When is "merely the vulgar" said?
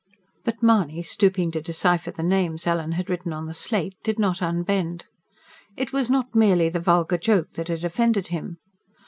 6.33-7.19